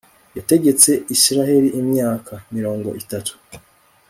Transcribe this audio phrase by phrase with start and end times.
[0.37, 2.33] yategetse israheli imyaka.
[2.55, 3.33] .mirongo itatu